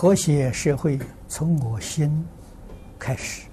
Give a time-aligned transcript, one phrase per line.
[0.00, 0.96] 和谐社会
[1.26, 2.24] 从我心
[3.00, 3.48] 开始，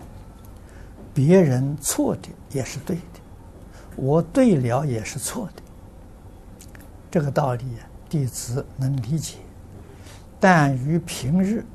[1.11, 3.19] 别人错的也是对的，
[3.95, 5.63] 我对了也是错的。
[7.09, 7.65] 这个道理
[8.07, 9.37] 弟子能理解，
[10.39, 11.65] 但于平日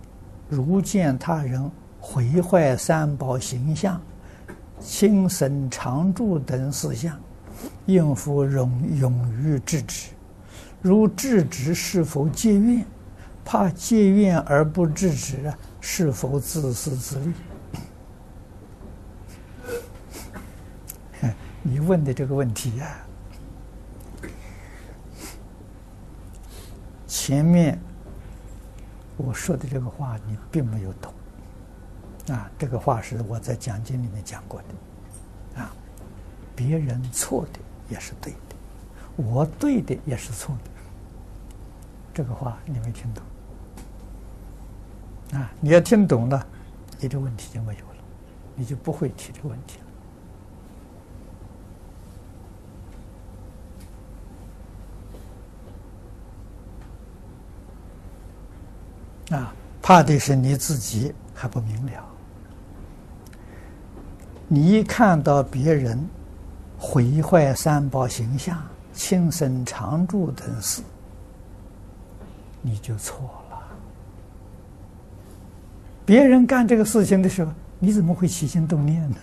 [0.49, 1.69] 如见他人
[1.99, 4.01] 毁坏三宝形象、
[4.79, 7.19] 轻生常住等事项，
[7.87, 10.11] 应复勇勇于制止。
[10.81, 12.87] 如制止是否结怨？
[13.51, 15.59] 怕结怨而不制止啊？
[15.81, 17.33] 是否自私自利？
[21.61, 24.23] 你问的这个问题呀、啊，
[27.09, 27.77] 前面
[29.17, 31.13] 我说的这个话你并没有懂
[32.29, 32.49] 啊。
[32.57, 35.75] 这个话是我在讲经里面讲过的啊。
[36.55, 38.39] 别人错的也是对的，
[39.17, 40.71] 我对的也是错的。
[42.15, 43.25] 这个话你没听懂。
[45.33, 46.47] 啊，你要听懂了，
[46.99, 48.03] 你的问题就没有了，
[48.55, 49.79] 你就不会提这个问题
[59.31, 59.37] 了。
[59.39, 62.05] 啊，怕的是你自己还不明了。
[64.49, 66.05] 你一看到别人
[66.77, 68.61] 毁坏三宝形象、
[68.93, 70.83] 轻生常住等事，
[72.61, 73.40] 你就错了。
[76.11, 79.17] 别人干这个事情的时候，你怎么会起心动念呢？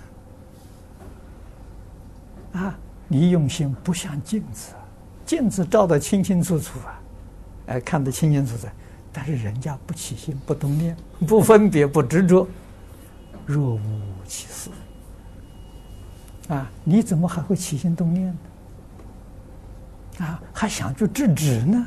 [2.54, 4.72] 啊，你用心不像镜子，
[5.26, 7.02] 镜子照得清清楚楚啊，
[7.66, 8.68] 哎，看得清清楚楚，
[9.12, 10.96] 但是人家不起心不动念，
[11.28, 12.48] 不分别不执着，
[13.46, 13.82] 若无
[14.26, 14.70] 其事。
[16.48, 20.26] 啊，你怎么还会起心动念呢？
[20.26, 21.86] 啊，还想去制止呢？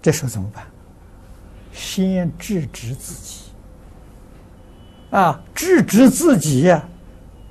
[0.00, 0.64] 这时候怎么办？
[1.72, 3.52] 先制止自己，
[5.10, 6.82] 啊，制止自己呀，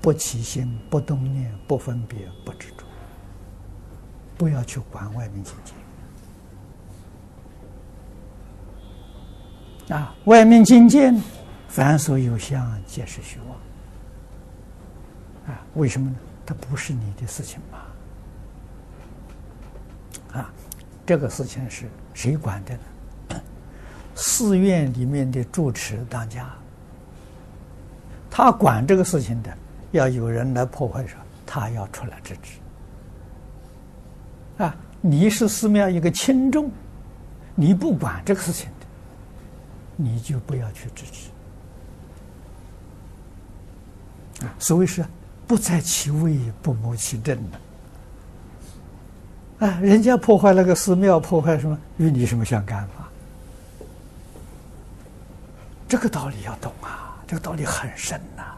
[0.02, 2.84] 不起心，不动念，不分别，不执着，
[4.38, 5.74] 不要去管外面境界。
[9.94, 11.14] 啊，外面境界，
[11.70, 13.58] 凡所有相，皆是虚妄。
[15.56, 16.16] 啊，为什么呢？
[16.46, 17.80] 它不是你的事情嘛。
[20.40, 20.52] 啊，
[21.08, 21.86] 这个事情是。
[22.14, 22.80] 谁管的呢？
[24.16, 26.52] 寺院里面的住持当家，
[28.28, 29.56] 他管这个事情的，
[29.92, 32.54] 要有人来破坏说，他要出来制止。
[34.64, 36.72] 啊，你是寺庙一个轻重，
[37.54, 38.86] 你不管这个事情的，
[39.96, 41.30] 你就不要去制止。
[44.44, 45.06] 啊，所谓是
[45.46, 47.60] 不在其位，不谋其政的。
[49.60, 51.78] 啊，人家破坏那个寺庙，破坏什么？
[51.98, 53.08] 与你什么相干嘛？
[55.88, 58.58] 这个道理要懂啊，这个道理很深呐、啊。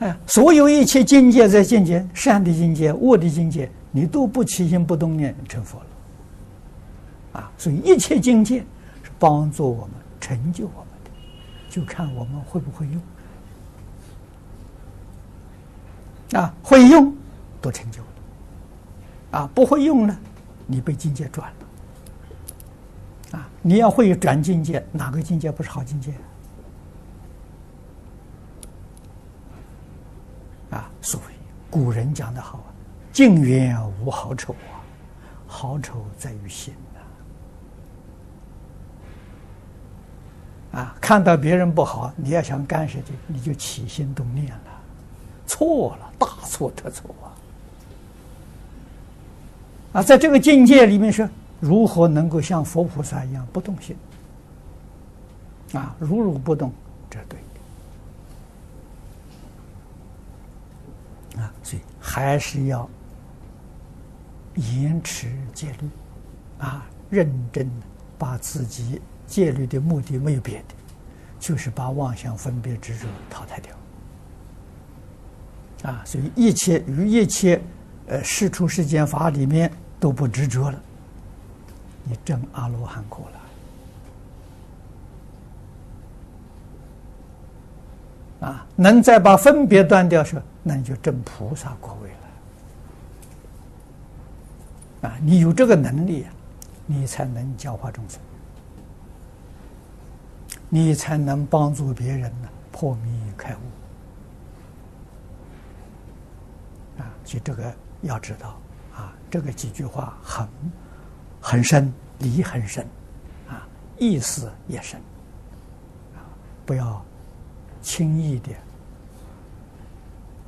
[0.00, 7.40] 哎，所有一切境界在境界，善的境界、恶的境界，你都不起心不动念成佛了。
[7.40, 8.58] 啊，所以一切境界
[9.02, 9.90] 是帮助我们、
[10.20, 11.10] 成就我们的，
[11.70, 13.00] 就看我们会不会用。
[16.42, 17.14] 啊，会用。
[17.64, 18.08] 都成就了，
[19.38, 20.14] 啊，不会用呢，
[20.66, 21.50] 你被境界转
[23.32, 26.12] 了，啊，你要会转境界，哪个境界不是好境界？
[30.72, 31.32] 啊，所谓
[31.70, 32.68] 古人讲的好啊，
[33.14, 34.84] 境缘无好丑啊，
[35.46, 36.74] 好丑在于心
[40.72, 44.82] 呐，啊，看到别人不好，你要想干涉的，你就起心动念了，
[45.46, 47.32] 错了，大错特错啊！
[49.94, 51.26] 啊，在这个境界里面说，
[51.60, 53.96] 如何能够像佛菩萨一样不动心？
[55.72, 56.72] 啊，如如不动，
[57.08, 57.38] 这对。
[61.40, 62.88] 啊，所以还是要
[64.56, 65.88] 严持戒律，
[66.58, 67.70] 啊，认真
[68.18, 70.74] 把自己戒律的目的没有别的，
[71.38, 73.72] 就是把妄想分别执着淘汰掉。
[75.90, 77.62] 啊，所以一切与一切
[78.08, 79.70] 呃世出世间法里面。
[80.04, 80.78] 都不执着了，
[82.02, 83.26] 你证阿罗汉果
[88.42, 88.66] 了啊！
[88.76, 92.10] 能再把分别断掉时，那你就证菩萨果位
[95.00, 95.16] 了啊！
[95.22, 96.26] 你有这个能力，
[96.84, 98.20] 你才能教化众生，
[100.68, 103.58] 你才能帮助别人呢破迷开悟
[107.00, 107.08] 啊！
[107.24, 108.54] 所以这个要知道。
[108.94, 110.48] 啊这个几句话很
[111.40, 112.86] 很深，理很深，
[113.48, 113.66] 啊，
[113.98, 115.00] 意思也深，
[116.14, 116.22] 啊，
[116.64, 117.04] 不要
[117.82, 118.50] 轻易的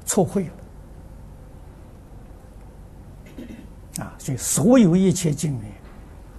[0.05, 0.45] 错会
[3.99, 5.73] 了，啊，所以所有一切境缘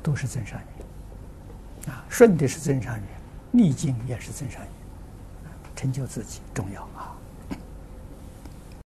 [0.01, 0.57] 都是增上
[1.88, 3.06] 缘，啊，顺的是增上缘，
[3.51, 4.71] 逆境也是增上缘，
[5.75, 7.16] 成就自己重要啊。